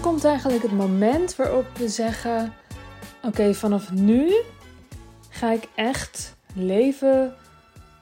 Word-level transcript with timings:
komt 0.00 0.24
eigenlijk 0.24 0.62
het 0.62 0.72
moment 0.72 1.36
waarop 1.36 1.66
we 1.76 1.88
zeggen: 1.88 2.52
Oké, 3.22 3.54
vanaf 3.54 3.92
nu 3.92 4.34
ga 5.28 5.50
ik 5.50 5.68
echt 5.74 6.36
leven 6.54 7.34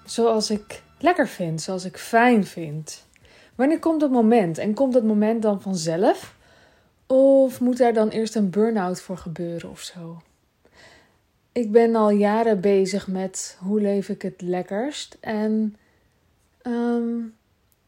zoals 0.05 0.51
ik 0.51 0.83
lekker 0.99 1.29
vind, 1.29 1.63
zoals 1.63 1.85
ik 1.85 1.97
fijn 1.97 2.47
vind? 2.47 3.05
Wanneer 3.55 3.79
komt 3.79 4.01
dat 4.01 4.11
moment? 4.11 4.59
En 4.59 4.75
komt 4.75 4.93
dat 4.93 5.03
moment 5.03 5.43
dan 5.43 5.63
vanzelf? 5.63 6.35
Of 7.07 7.61
moet 7.61 7.79
daar 7.79 7.93
dan 7.93 8.09
eerst 8.09 8.35
een 8.35 8.51
burn-out 8.51 9.01
voor 9.01 9.19
gebeuren 9.19 9.71
of 9.71 9.81
zo? 9.81 10.23
Ik 11.53 11.73
ben 11.73 11.95
al 11.95 12.11
jaren 12.11 12.61
bezig 12.61 13.07
met 13.07 13.57
hoe 13.61 13.81
leef 13.81 14.09
ik 14.09 14.23
het 14.23 14.41
lekkerst. 14.41 15.17
En 15.21 15.77
ehm, 16.63 17.19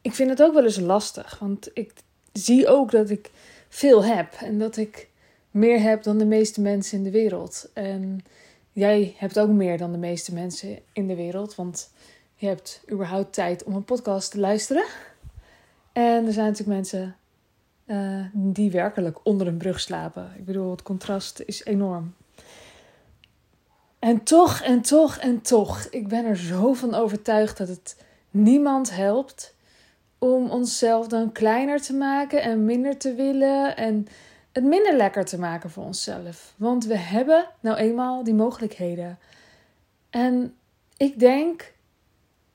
ik 0.02 0.14
vind 0.14 0.30
het 0.30 0.42
ook 0.42 0.54
wel 0.54 0.64
eens 0.64 0.80
lastig. 0.80 1.38
Want 1.38 1.70
ik 1.72 1.92
zie 2.32 2.68
ook 2.68 2.90
dat 2.90 3.10
ik 3.10 3.30
veel 3.68 4.04
heb. 4.04 4.34
En 4.34 4.58
dat 4.58 4.76
ik 4.76 5.08
meer 5.50 5.80
heb 5.80 6.02
dan 6.02 6.18
de 6.18 6.26
meeste 6.26 6.60
mensen 6.60 6.98
in 6.98 7.04
de 7.04 7.10
wereld. 7.10 7.70
En 7.72 8.20
jij 8.72 9.14
hebt 9.16 9.38
ook 9.38 9.48
meer 9.48 9.78
dan 9.78 9.92
de 9.92 9.98
meeste 9.98 10.34
mensen 10.34 10.78
in 10.92 11.06
de 11.06 11.16
wereld. 11.16 11.54
Want 11.54 11.90
je 12.34 12.46
hebt 12.46 12.82
überhaupt 12.92 13.32
tijd 13.32 13.64
om 13.64 13.74
een 13.74 13.84
podcast 13.84 14.30
te 14.30 14.40
luisteren. 14.40 14.84
En 15.92 16.26
er 16.26 16.32
zijn 16.32 16.46
natuurlijk 16.46 16.76
mensen 16.76 17.16
uh, 17.86 18.24
die 18.32 18.70
werkelijk 18.70 19.18
onder 19.22 19.46
een 19.46 19.58
brug 19.58 19.80
slapen. 19.80 20.32
Ik 20.36 20.44
bedoel, 20.44 20.70
het 20.70 20.82
contrast 20.82 21.42
is 21.46 21.64
enorm. 21.64 22.14
En 23.98 24.22
toch, 24.22 24.60
en 24.60 24.82
toch, 24.82 25.16
en 25.16 25.42
toch. 25.42 25.86
Ik 25.90 26.08
ben 26.08 26.24
er 26.24 26.36
zo 26.36 26.72
van 26.72 26.94
overtuigd 26.94 27.58
dat 27.58 27.68
het 27.68 27.96
niemand 28.30 28.94
helpt 28.94 29.54
om 30.18 30.50
onszelf 30.50 31.06
dan 31.06 31.32
kleiner 31.32 31.80
te 31.80 31.94
maken 31.94 32.42
en 32.42 32.64
minder 32.64 32.96
te 32.98 33.14
willen 33.14 33.76
en 33.76 34.06
het 34.52 34.64
minder 34.64 34.96
lekker 34.96 35.24
te 35.24 35.38
maken 35.38 35.70
voor 35.70 35.84
onszelf. 35.84 36.54
Want 36.56 36.84
we 36.84 36.96
hebben 36.96 37.46
nou 37.60 37.76
eenmaal 37.76 38.24
die 38.24 38.34
mogelijkheden. 38.34 39.18
En 40.10 40.54
ik 40.96 41.18
denk, 41.18 41.72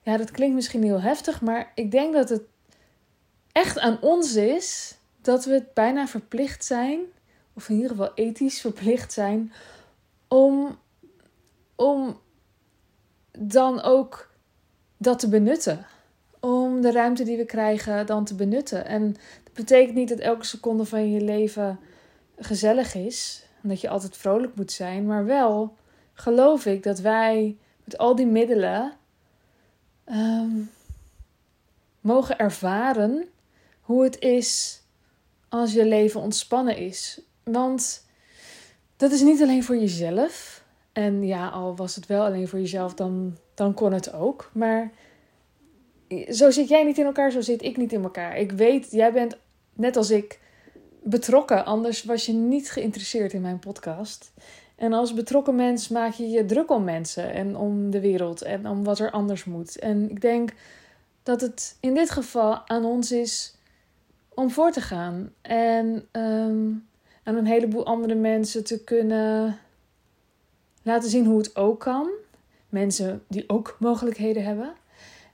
ja, 0.02 0.18
dat 0.18 0.32
klinkt 0.32 0.56
misschien 0.56 0.84
heel 0.84 1.02
heftig, 1.02 1.42
maar 1.42 1.72
ik 1.76 1.92
denk 1.92 2.14
dat 2.14 2.30
het 2.30 2.42
echt 3.52 3.80
aan 3.80 4.02
ons 4.02 4.36
is 4.36 4.98
dat 5.22 5.46
we 5.46 5.54
het 5.54 5.74
bijna 5.74 6.08
verplicht 6.08 6.66
zijn, 6.66 7.00
of 7.54 7.70
in 7.70 7.76
ieder 7.76 7.90
geval 7.90 8.12
ethisch 8.16 8.62
verplicht 8.62 9.14
zijn, 9.14 9.54
om, 10.28 10.78
om 11.76 12.20
dan 13.32 13.82
ook 13.82 14.30
dat 14.98 15.20
te 15.20 15.30
benutten. 15.30 15.86
Om 16.74 16.82
de 16.82 16.92
ruimte 16.92 17.24
die 17.24 17.38
we 17.38 17.46
krijgen 17.46 18.06
dan 18.06 18.26
te 18.26 18.36
benutten. 18.36 18.86
En 18.86 19.14
dat 19.44 19.54
betekent 19.54 19.96
niet 19.96 20.10
dat 20.10 20.20
elke 20.20 20.46
seconde 20.46 20.86
van 20.86 21.12
je 21.12 21.22
leven 21.22 21.80
gezellig 22.38 22.96
is. 22.96 23.46
En 23.62 23.70
dat 23.70 23.82
je 23.82 23.90
altijd 23.90 24.18
vrolijk 24.18 24.56
moet 24.56 24.72
zijn. 24.72 25.06
Maar 25.06 25.26
wel 25.26 25.76
geloof 26.14 26.66
ik 26.66 26.84
dat 26.84 27.00
wij 27.00 27.58
met 27.84 27.98
al 27.98 28.16
die 28.16 28.26
middelen 28.26 28.92
ehm, 30.04 30.62
mogen 32.02 32.38
ervaren 32.38 33.26
hoe 33.82 34.04
het 34.04 34.20
is 34.20 34.82
als 35.50 35.74
je 35.74 35.86
leven 35.86 36.22
ontspannen 36.22 36.78
is. 36.78 37.22
Want 37.44 38.06
dat 38.98 39.12
is 39.12 39.22
niet 39.22 39.42
alleen 39.42 39.64
voor 39.64 39.78
jezelf. 39.78 40.64
En 40.92 41.24
ja, 41.24 41.48
al 41.48 41.76
was 41.76 41.96
het 41.96 42.06
wel 42.06 42.26
alleen 42.26 42.48
voor 42.48 42.60
jezelf, 42.60 42.94
dan, 42.94 43.38
dan 43.54 43.74
kon 43.74 43.94
het 43.94 44.14
ook. 44.14 44.50
Maar 44.54 44.92
zo 46.30 46.52
zit 46.52 46.68
jij 46.68 46.84
niet 46.84 46.98
in 46.98 47.06
elkaar, 47.06 47.32
zo 47.32 47.42
zit 47.42 47.64
ik 47.64 47.78
niet 47.78 47.94
in 47.94 48.04
elkaar. 48.04 48.38
Ik 48.38 48.52
weet, 48.52 48.92
jij 48.92 49.14
bent 49.14 49.38
net 49.74 49.98
als 49.98 50.12
ik 50.12 50.40
betrokken, 51.04 51.66
anders 51.66 52.04
was 52.04 52.26
je 52.26 52.34
niet 52.34 52.72
geïnteresseerd 52.72 53.34
in 53.34 53.42
mijn 53.42 53.60
podcast. 53.60 54.32
En 54.76 54.94
als 54.94 55.14
betrokken 55.14 55.56
mens 55.56 55.88
maak 55.88 56.14
je 56.14 56.30
je 56.30 56.46
druk 56.46 56.72
om 56.72 56.84
mensen 56.84 57.34
en 57.34 57.56
om 57.56 57.92
de 57.92 58.00
wereld 58.00 58.42
en 58.42 58.68
om 58.68 58.84
wat 58.84 59.00
er 59.00 59.12
anders 59.12 59.44
moet. 59.44 59.80
En 59.80 60.10
ik 60.10 60.22
denk 60.22 60.54
dat 61.24 61.42
het 61.42 61.78
in 61.80 61.94
dit 61.94 62.10
geval 62.10 62.68
aan 62.68 62.86
ons 62.86 63.12
is 63.12 63.56
om 64.30 64.52
voor 64.52 64.72
te 64.72 64.82
gaan. 64.82 65.34
En 65.42 66.08
um, 66.12 66.88
aan 67.24 67.36
een 67.36 67.46
heleboel 67.46 67.86
andere 67.86 68.16
mensen 68.16 68.64
te 68.64 68.84
kunnen 68.84 69.60
laten 70.82 71.10
zien 71.10 71.26
hoe 71.26 71.38
het 71.38 71.56
ook 71.56 71.80
kan. 71.80 72.10
Mensen 72.70 73.24
die 73.28 73.50
ook 73.50 73.78
mogelijkheden 73.80 74.44
hebben. 74.44 74.74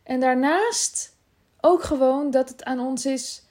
En 0.10 0.20
daarnaast 0.20 1.16
ook 1.62 1.84
gewoon 1.84 2.32
dat 2.32 2.50
het 2.50 2.64
aan 2.64 2.80
ons 2.80 3.06
is 3.06 3.44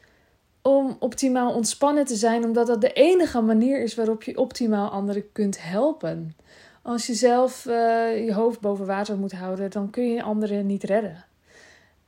om 0.62 0.96
optimaal 0.98 1.54
ontspannen 1.54 2.04
te 2.04 2.16
zijn, 2.16 2.44
omdat 2.44 2.66
dat 2.66 2.80
de 2.80 2.92
enige 2.92 3.40
manier 3.40 3.82
is 3.82 3.94
waarop 3.94 4.22
je 4.22 4.38
optimaal 4.38 4.90
anderen 4.90 5.32
kunt 5.32 5.62
helpen. 5.62 6.36
Als 6.82 7.06
je 7.06 7.14
zelf 7.14 7.66
uh, 7.66 8.24
je 8.24 8.34
hoofd 8.34 8.60
boven 8.60 8.86
water 8.86 9.16
moet 9.16 9.32
houden, 9.32 9.70
dan 9.70 9.90
kun 9.90 10.12
je 10.12 10.22
anderen 10.22 10.66
niet 10.66 10.82
redden. 10.82 11.24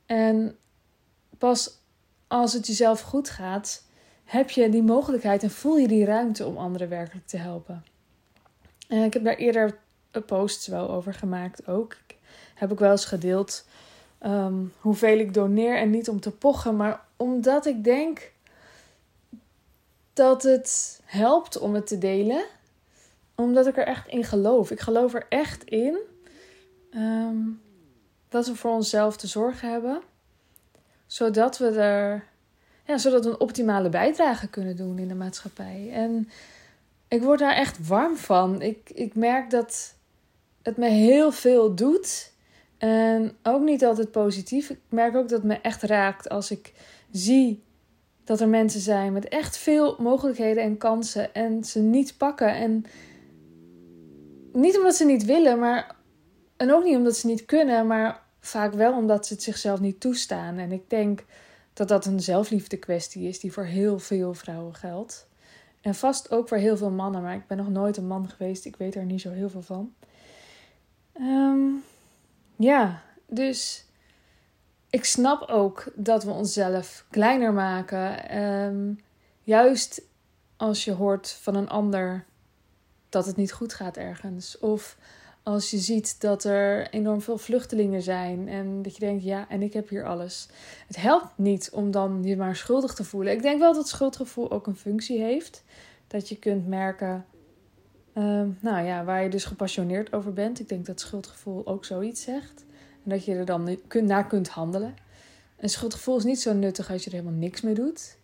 En 0.05 0.57
pas 1.37 1.79
als 2.27 2.53
het 2.53 2.67
jezelf 2.67 3.01
goed 3.01 3.29
gaat, 3.29 3.83
heb 4.23 4.49
je 4.49 4.69
die 4.69 4.83
mogelijkheid 4.83 5.43
en 5.43 5.51
voel 5.51 5.77
je 5.77 5.87
die 5.87 6.05
ruimte 6.05 6.45
om 6.45 6.57
anderen 6.57 6.89
werkelijk 6.89 7.27
te 7.27 7.37
helpen. 7.37 7.85
En 8.87 9.03
ik 9.03 9.13
heb 9.13 9.23
daar 9.23 9.35
eerder 9.35 9.77
posts 10.25 10.67
wel 10.67 10.89
over 10.89 11.13
gemaakt 11.13 11.67
ook. 11.67 11.97
Ik 12.07 12.17
heb 12.55 12.71
ook 12.71 12.79
wel 12.79 12.91
eens 12.91 13.05
gedeeld 13.05 13.65
um, 14.25 14.73
hoeveel 14.79 15.17
ik 15.17 15.33
doneer 15.33 15.77
en 15.77 15.89
niet 15.89 16.09
om 16.09 16.19
te 16.19 16.31
pochen, 16.31 16.75
maar 16.75 17.05
omdat 17.17 17.65
ik 17.65 17.83
denk 17.83 18.31
dat 20.13 20.43
het 20.43 21.01
helpt 21.05 21.59
om 21.59 21.73
het 21.73 21.87
te 21.87 21.97
delen. 21.97 22.43
Omdat 23.35 23.67
ik 23.67 23.77
er 23.77 23.85
echt 23.85 24.07
in 24.07 24.23
geloof. 24.23 24.71
Ik 24.71 24.79
geloof 24.79 25.13
er 25.13 25.25
echt 25.29 25.63
in 25.63 25.97
um, 26.95 27.61
dat 28.29 28.47
we 28.47 28.55
voor 28.55 28.71
onszelf 28.71 29.17
te 29.17 29.27
zorgen 29.27 29.71
hebben 29.71 30.01
zodat 31.11 31.57
we 31.57 31.69
er, 31.69 32.23
ja, 32.85 32.97
zodat 32.97 33.23
we 33.23 33.29
een 33.29 33.39
optimale 33.39 33.89
bijdrage 33.89 34.47
kunnen 34.47 34.75
doen 34.75 34.99
in 34.99 35.07
de 35.07 35.15
maatschappij. 35.15 35.89
En 35.93 36.29
ik 37.07 37.21
word 37.21 37.39
daar 37.39 37.55
echt 37.55 37.87
warm 37.87 38.15
van. 38.17 38.61
Ik, 38.61 38.89
ik 38.89 39.15
merk 39.15 39.49
dat 39.49 39.93
het 40.61 40.77
me 40.77 40.87
heel 40.87 41.31
veel 41.31 41.75
doet. 41.75 42.30
En 42.81 43.35
ook 43.43 43.61
niet 43.61 43.85
altijd 43.85 44.11
positief. 44.11 44.69
Ik 44.69 44.79
merk 44.89 45.15
ook 45.15 45.29
dat 45.29 45.37
het 45.37 45.47
me 45.47 45.55
echt 45.55 45.81
raakt 45.81 46.29
als 46.29 46.51
ik 46.51 46.73
zie 47.11 47.63
dat 48.23 48.39
er 48.39 48.47
mensen 48.47 48.81
zijn 48.81 49.13
met 49.13 49.27
echt 49.27 49.57
veel 49.57 49.95
mogelijkheden 49.99 50.63
en 50.63 50.77
kansen 50.77 51.33
en 51.33 51.63
ze 51.63 51.79
niet 51.79 52.17
pakken. 52.17 52.55
En 52.55 52.85
niet 54.53 54.77
omdat 54.77 54.95
ze 54.95 55.05
niet 55.05 55.25
willen, 55.25 55.59
maar. 55.59 55.95
En 56.57 56.73
ook 56.73 56.83
niet 56.83 56.95
omdat 56.95 57.17
ze 57.17 57.27
niet 57.27 57.45
kunnen, 57.45 57.87
maar 57.87 58.21
Vaak 58.41 58.73
wel 58.73 58.93
omdat 58.93 59.27
ze 59.27 59.33
het 59.33 59.43
zichzelf 59.43 59.79
niet 59.79 59.99
toestaan. 59.99 60.57
En 60.57 60.71
ik 60.71 60.89
denk 60.89 61.23
dat 61.73 61.87
dat 61.87 62.05
een 62.05 62.19
zelfliefde 62.19 62.77
kwestie 62.77 63.27
is 63.27 63.39
die 63.39 63.53
voor 63.53 63.65
heel 63.65 63.99
veel 63.99 64.33
vrouwen 64.33 64.75
geldt. 64.75 65.27
En 65.81 65.95
vast 65.95 66.31
ook 66.31 66.47
voor 66.47 66.57
heel 66.57 66.77
veel 66.77 66.89
mannen, 66.89 67.21
maar 67.21 67.35
ik 67.35 67.47
ben 67.47 67.57
nog 67.57 67.69
nooit 67.69 67.97
een 67.97 68.07
man 68.07 68.29
geweest. 68.29 68.65
Ik 68.65 68.75
weet 68.75 68.95
er 68.95 69.05
niet 69.05 69.21
zo 69.21 69.31
heel 69.31 69.49
veel 69.49 69.61
van. 69.61 69.93
Ehm, 71.13 71.67
ja, 72.61 73.01
dus 73.27 73.85
ik 74.89 75.05
snap 75.05 75.49
ook 75.49 75.91
dat 75.95 76.23
we 76.23 76.31
onszelf 76.31 77.05
kleiner 77.09 77.53
maken. 77.53 78.29
Ehm, 78.29 78.93
juist 79.43 80.01
als 80.57 80.83
je 80.85 80.91
hoort 80.91 81.29
van 81.29 81.55
een 81.55 81.69
ander 81.69 82.25
dat 83.09 83.25
het 83.25 83.35
niet 83.35 83.51
goed 83.51 83.73
gaat 83.73 83.97
ergens. 83.97 84.59
Of 84.59 84.97
als 85.43 85.71
je 85.71 85.77
ziet 85.77 86.21
dat 86.21 86.43
er 86.43 86.89
enorm 86.89 87.21
veel 87.21 87.37
vluchtelingen 87.37 88.01
zijn 88.01 88.47
en 88.47 88.81
dat 88.81 88.93
je 88.93 88.99
denkt, 88.99 89.23
ja, 89.23 89.49
en 89.49 89.61
ik 89.61 89.73
heb 89.73 89.89
hier 89.89 90.05
alles. 90.05 90.47
Het 90.87 90.95
helpt 90.95 91.37
niet 91.37 91.69
om 91.73 91.91
dan 91.91 92.23
je 92.23 92.37
maar 92.37 92.55
schuldig 92.55 92.93
te 92.93 93.03
voelen. 93.03 93.33
Ik 93.33 93.41
denk 93.41 93.59
wel 93.59 93.73
dat 93.73 93.87
schuldgevoel 93.87 94.51
ook 94.51 94.67
een 94.67 94.75
functie 94.75 95.21
heeft. 95.21 95.63
Dat 96.07 96.29
je 96.29 96.37
kunt 96.37 96.67
merken, 96.67 97.25
uh, 98.13 98.41
nou 98.59 98.85
ja, 98.85 99.03
waar 99.03 99.23
je 99.23 99.29
dus 99.29 99.45
gepassioneerd 99.45 100.13
over 100.13 100.33
bent. 100.33 100.59
Ik 100.59 100.69
denk 100.69 100.85
dat 100.85 100.99
schuldgevoel 100.99 101.67
ook 101.67 101.85
zoiets 101.85 102.21
zegt. 102.21 102.65
En 103.03 103.09
dat 103.09 103.25
je 103.25 103.35
er 103.35 103.45
dan 103.45 103.77
naar 103.91 104.27
kunt 104.27 104.49
handelen. 104.49 104.95
Een 105.59 105.69
schuldgevoel 105.69 106.17
is 106.17 106.23
niet 106.23 106.41
zo 106.41 106.53
nuttig 106.53 106.91
als 106.91 107.03
je 107.03 107.09
er 107.09 107.15
helemaal 107.15 107.39
niks 107.39 107.61
mee 107.61 107.73
doet. 107.73 108.17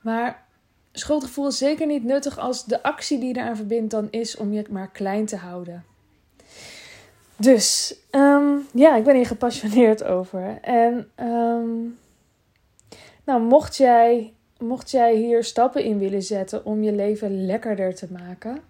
Maar 0.00 0.46
schuldgevoel 0.92 1.46
is 1.46 1.58
zeker 1.58 1.86
niet 1.86 2.04
nuttig 2.04 2.38
als 2.38 2.64
de 2.64 2.82
actie 2.82 3.18
die 3.18 3.28
je 3.28 3.40
eraan 3.40 3.56
verbindt 3.56 3.90
dan 3.90 4.08
is 4.10 4.36
om 4.36 4.52
je 4.52 4.64
maar 4.70 4.90
klein 4.90 5.26
te 5.26 5.36
houden. 5.36 5.84
Dus 7.36 7.96
um, 8.10 8.66
ja, 8.72 8.96
ik 8.96 9.04
ben 9.04 9.16
hier 9.16 9.26
gepassioneerd 9.26 10.04
over. 10.04 10.58
En 10.60 11.10
um, 11.20 11.98
nou, 13.24 13.42
mocht 13.42 13.76
jij, 13.76 14.32
mocht 14.58 14.90
jij 14.90 15.16
hier 15.16 15.44
stappen 15.44 15.84
in 15.84 15.98
willen 15.98 16.22
zetten 16.22 16.64
om 16.64 16.82
je 16.82 16.92
leven 16.92 17.46
lekkerder 17.46 17.94
te 17.94 18.06
maken, 18.12 18.62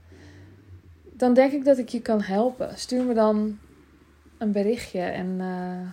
dan 1.20 1.34
denk 1.34 1.52
ik 1.52 1.64
dat 1.64 1.78
ik 1.78 1.88
je 1.88 2.00
kan 2.00 2.22
helpen. 2.22 2.78
Stuur 2.78 3.04
me 3.04 3.14
dan 3.14 3.58
een 4.38 4.52
berichtje 4.52 5.00
en 5.00 5.26
uh, 5.26 5.88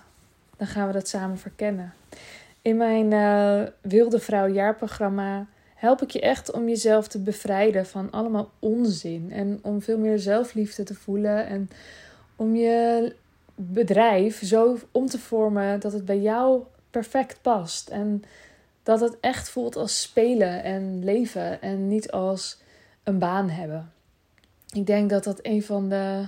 dan 0.57 0.67
gaan 0.67 0.87
we 0.87 0.93
dat 0.93 1.07
samen 1.07 1.37
verkennen. 1.37 1.93
In 2.61 2.77
mijn 2.77 3.11
uh, 3.11 3.69
Wilde 3.81 4.19
Vrouw 4.19 4.47
jaarprogramma 4.47 5.45
help 5.75 6.01
ik 6.01 6.09
je 6.09 6.21
echt 6.21 6.51
om 6.51 6.67
jezelf 6.67 7.07
te 7.07 7.19
bevrijden 7.19 7.85
van 7.85 8.11
allemaal 8.11 8.51
onzin. 8.59 9.31
En 9.31 9.59
om 9.61 9.81
veel 9.81 9.97
meer 9.97 10.19
zelfliefde 10.19 10.83
te 10.83 10.95
voelen. 10.95 11.47
En 11.47 11.69
om 12.35 12.55
je 12.55 13.15
bedrijf 13.55 14.45
zo 14.45 14.77
om 14.91 15.07
te 15.07 15.19
vormen 15.19 15.79
dat 15.79 15.93
het 15.93 16.05
bij 16.05 16.19
jou 16.19 16.63
perfect 16.89 17.41
past. 17.41 17.89
En 17.89 18.23
dat 18.83 18.99
het 18.99 19.17
echt 19.19 19.49
voelt 19.49 19.75
als 19.75 20.01
spelen 20.01 20.63
en 20.63 21.03
leven 21.03 21.61
en 21.61 21.87
niet 21.87 22.11
als 22.11 22.57
een 23.03 23.19
baan 23.19 23.49
hebben. 23.49 23.91
Ik 24.73 24.85
denk 24.85 25.09
dat 25.09 25.23
dat 25.23 25.39
een 25.41 25.63
van 25.63 25.89
de 25.89 26.27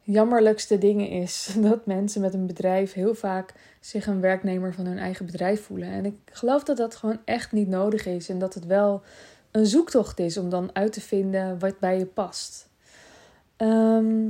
jammerlijkste 0.00 0.78
dingen 0.78 1.08
is. 1.08 1.54
Dat 1.60 1.86
mensen 1.86 2.20
met 2.20 2.34
een 2.34 2.46
bedrijf 2.46 2.92
heel 2.92 3.14
vaak 3.14 3.54
zich 3.80 4.06
een 4.06 4.20
werknemer 4.20 4.74
van 4.74 4.86
hun 4.86 4.98
eigen 4.98 5.26
bedrijf 5.26 5.64
voelen. 5.64 5.88
En 5.88 6.04
ik 6.04 6.14
geloof 6.32 6.64
dat 6.64 6.76
dat 6.76 6.96
gewoon 6.96 7.18
echt 7.24 7.52
niet 7.52 7.68
nodig 7.68 8.06
is. 8.06 8.28
En 8.28 8.38
dat 8.38 8.54
het 8.54 8.66
wel 8.66 9.02
een 9.50 9.66
zoektocht 9.66 10.18
is 10.18 10.36
om 10.36 10.48
dan 10.48 10.70
uit 10.72 10.92
te 10.92 11.00
vinden 11.00 11.58
wat 11.58 11.78
bij 11.78 11.98
je 11.98 12.06
past. 12.06 12.68
Ehm, 13.56 14.28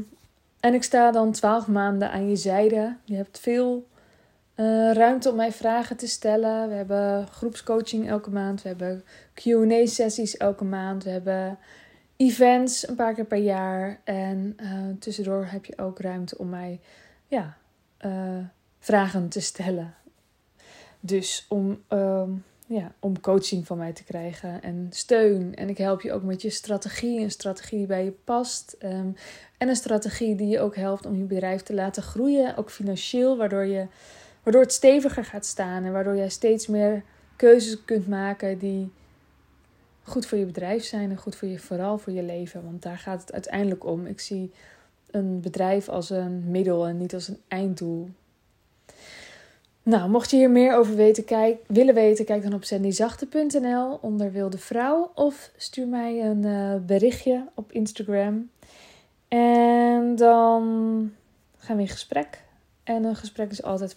en 0.60 0.74
ik 0.74 0.82
sta 0.82 1.10
dan 1.10 1.32
twaalf 1.32 1.66
maanden 1.66 2.10
aan 2.10 2.28
je 2.28 2.36
zijde. 2.36 2.96
Je 3.04 3.16
hebt 3.16 3.38
veel 3.38 3.86
uh, 4.56 4.92
ruimte 4.92 5.30
om 5.30 5.36
mij 5.36 5.52
vragen 5.52 5.96
te 5.96 6.06
stellen. 6.06 6.68
We 6.68 6.74
hebben 6.74 7.26
groepscoaching 7.26 8.08
elke 8.08 8.30
maand. 8.30 8.62
We 8.62 8.68
hebben 8.68 9.04
QA-sessies 9.34 10.36
elke 10.36 10.64
maand. 10.64 11.04
We 11.04 11.10
hebben 11.10 11.58
events 12.20 12.88
een 12.88 12.94
paar 12.94 13.14
keer 13.14 13.24
per 13.24 13.38
jaar. 13.38 14.00
En 14.04 14.56
uh, 14.62 14.70
tussendoor 14.98 15.46
heb 15.46 15.64
je 15.64 15.78
ook 15.78 16.00
ruimte 16.00 16.38
om 16.38 16.48
mij 16.48 16.80
ja, 17.26 17.56
uh, 18.06 18.38
vragen 18.78 19.28
te 19.28 19.40
stellen. 19.40 19.94
Dus 21.00 21.46
om, 21.48 21.82
uh, 21.92 22.22
ja, 22.66 22.92
om 22.98 23.20
coaching 23.20 23.66
van 23.66 23.78
mij 23.78 23.92
te 23.92 24.04
krijgen 24.04 24.62
en 24.62 24.86
steun. 24.90 25.54
En 25.54 25.68
ik 25.68 25.78
help 25.78 26.00
je 26.00 26.12
ook 26.12 26.22
met 26.22 26.42
je 26.42 26.50
strategie. 26.50 27.20
Een 27.20 27.30
strategie 27.30 27.78
die 27.78 27.86
bij 27.86 28.04
je 28.04 28.12
past. 28.24 28.76
Um, 28.82 29.14
en 29.58 29.68
een 29.68 29.76
strategie 29.76 30.34
die 30.34 30.48
je 30.48 30.60
ook 30.60 30.76
helpt 30.76 31.06
om 31.06 31.16
je 31.16 31.24
bedrijf 31.24 31.62
te 31.62 31.74
laten 31.74 32.02
groeien. 32.02 32.56
Ook 32.56 32.70
financieel, 32.70 33.36
waardoor, 33.36 33.64
je, 33.64 33.86
waardoor 34.42 34.62
het 34.62 34.72
steviger 34.72 35.24
gaat 35.24 35.46
staan. 35.46 35.84
En 35.84 35.92
waardoor 35.92 36.16
jij 36.16 36.30
steeds 36.30 36.66
meer 36.66 37.02
keuzes 37.36 37.84
kunt 37.84 38.08
maken 38.08 38.58
die 38.58 38.92
goed 40.02 40.26
voor 40.26 40.38
je 40.38 40.44
bedrijf 40.44 40.84
zijn 40.84 41.10
en 41.10 41.16
goed 41.16 41.36
voor 41.36 41.48
je, 41.48 41.58
vooral 41.58 41.98
voor 41.98 42.12
je 42.12 42.22
leven. 42.22 42.64
Want 42.64 42.82
daar 42.82 42.98
gaat 42.98 43.20
het 43.20 43.32
uiteindelijk 43.32 43.84
om. 43.84 44.06
Ik 44.06 44.20
zie 44.20 44.52
een 45.10 45.40
bedrijf 45.40 45.88
als 45.88 46.10
een 46.10 46.50
middel 46.50 46.86
en 46.86 46.96
niet 46.96 47.14
als 47.14 47.28
een 47.28 47.40
einddoel. 47.48 48.08
Nou, 49.82 50.10
mocht 50.10 50.30
je 50.30 50.36
hier 50.36 50.50
meer 50.50 50.76
over 50.76 50.96
weten, 50.96 51.24
kijk, 51.24 51.58
willen 51.66 51.94
weten, 51.94 52.24
kijk 52.24 52.42
dan 52.42 52.54
op 52.54 52.64
sandyzachte.nl 52.64 53.98
onder 54.00 54.32
Wilde 54.32 54.58
Vrouw. 54.58 55.10
Of 55.14 55.50
stuur 55.56 55.86
mij 55.86 56.24
een 56.24 56.42
uh, 56.42 56.74
berichtje 56.86 57.44
op 57.54 57.72
Instagram. 57.72 58.50
En 59.28 60.16
dan 60.16 60.62
gaan 61.56 61.76
we 61.76 61.82
in 61.82 61.88
gesprek. 61.88 62.42
En 62.84 63.04
een 63.04 63.16
gesprek 63.16 63.50
is 63.50 63.62
altijd... 63.62 63.96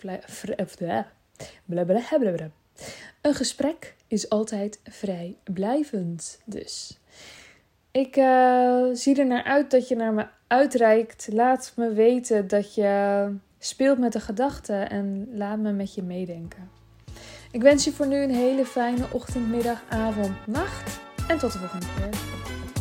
Blablabla. 1.66 2.50
Een 3.24 3.36
gesprek 3.36 3.96
is 4.08 4.30
altijd 4.30 4.80
vrijblijvend. 4.84 6.40
Dus 6.46 7.00
ik 7.92 8.18
uh, 8.18 8.86
zie 8.94 9.20
er 9.20 9.26
naar 9.26 9.44
uit 9.44 9.72
dat 9.72 9.88
je 9.88 9.96
naar 9.96 10.14
me 10.14 10.26
uitreikt. 10.48 11.28
Laat 11.32 11.74
me 11.76 11.94
weten 11.94 12.48
dat 12.48 12.76
je 12.76 13.28
speelt 13.60 13.98
met 13.98 14.14
de 14.14 14.20
gedachten 14.20 14.90
en 14.90 15.30
laat 15.34 15.58
me 15.58 15.72
met 15.72 15.94
je 15.94 16.04
meedenken. 16.04 16.70
Ik 17.52 17.62
wens 17.62 17.84
je 17.84 17.92
voor 17.92 18.08
nu 18.08 18.18
een 18.18 18.36
hele 18.36 18.66
fijne 18.66 19.06
ochtend, 19.12 19.50
middag, 19.50 19.84
avond, 19.90 20.48
nacht. 20.48 21.00
En 21.28 21.38
tot 21.38 21.52
de 21.52 21.58
volgende 21.58 21.86
keer. 21.96 22.10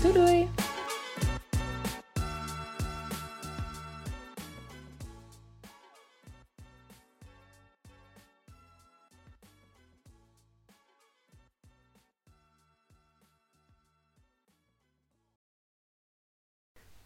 Doei 0.03 0.12
doei! 0.12 0.62